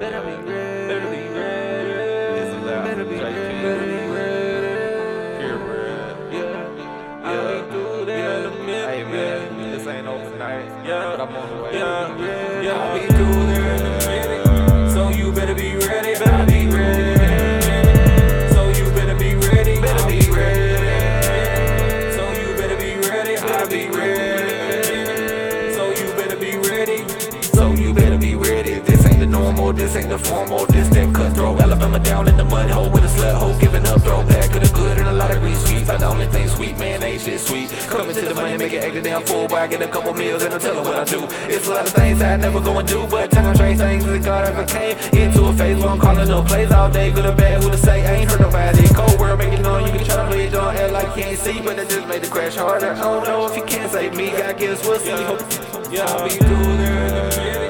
[0.00, 0.30] Better be.
[0.48, 1.28] Better be.
[1.28, 2.84] This is loud.
[2.86, 3.10] Better be.
[3.10, 3.20] King.
[3.20, 3.98] Better be.
[5.36, 6.16] PureBread.
[6.32, 7.28] Yeah.
[7.28, 8.88] I'll be through there in a minute.
[8.88, 10.68] Hey man, this ain't overnight.
[10.86, 11.04] Yeah.
[11.04, 11.70] But I'm on the way.
[11.74, 13.49] Yeah, yeah, I'll be through there
[29.50, 30.66] This ain't the normal, this ain't the formal.
[30.66, 31.60] This that cutthroat.
[31.60, 34.70] Alabama down in the mud hole with a slut hole, giving up throwback of the
[34.72, 35.88] good and a lot of green sweets.
[35.88, 37.68] Like the only thing sweet, man, ain't shit sweet.
[37.88, 39.48] Coming to the money, make it acting damn full.
[39.48, 41.26] But I get a couple meals and I tell her what I do.
[41.52, 44.22] It's a lot of things I never go and do, but time trace things that
[44.22, 47.10] God ever came into a phase where I'm calling no plays all day.
[47.10, 48.06] Good or bad, who to say?
[48.06, 48.86] I ain't heard nobody.
[48.94, 51.24] Cold world, make it known you can try to play it, don't act like you
[51.24, 52.92] can't see, but it just made the crash harder.
[52.92, 55.10] I don't know if you can't save me, I guess we'll see.
[55.90, 57.69] Yeah, I'll be through there in a minute.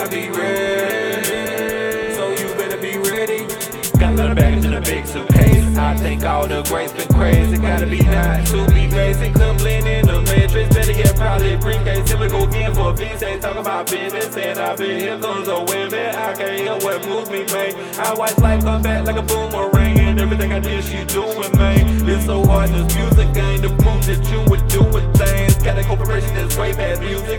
[0.00, 2.14] I'll be ready.
[2.14, 3.44] So you better be ready.
[3.98, 5.76] Got lot baggage in a big suitcase.
[5.76, 7.58] I think all the grace been crazy.
[7.58, 9.34] Gotta be not to be basic.
[9.34, 10.74] Come blend in the matrix.
[10.74, 12.08] Better get probably briefcase.
[12.08, 13.22] Here we go again for a piece.
[13.22, 14.34] Ain't talk about business.
[14.38, 16.16] And I've been here comes a women.
[16.16, 18.00] I can't hear what moves me, man.
[18.00, 19.98] I watch life come back like a boomerang.
[19.98, 22.08] And everything I did, she doing, man.
[22.08, 22.70] It's so hard.
[22.70, 23.19] This music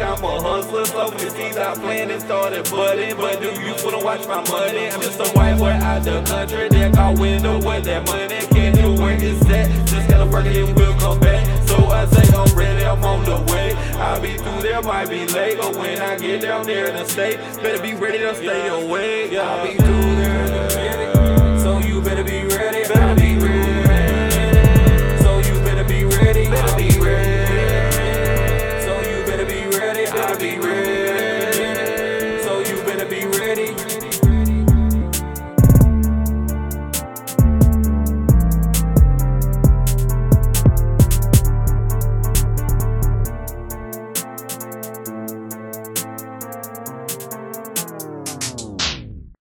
[0.00, 0.84] I'm a hustler.
[0.84, 3.16] The seeds I planted started budding.
[3.16, 4.88] But do you wanna watch my money?
[4.88, 6.68] I'm just a white boy out the country.
[6.68, 8.40] That got wind window with that money.
[8.48, 9.86] Can't do where it's at.
[9.86, 11.46] Just gotta work it and we'll come back.
[11.68, 13.74] So I say I'm ready, I'm on the way.
[13.96, 15.58] I'll be through there, might be late.
[15.58, 19.30] But when I get down there in the state, better be ready to stay away.
[19.30, 21.60] Yeah, I'll be through there in a minute.
[21.62, 22.43] So you better be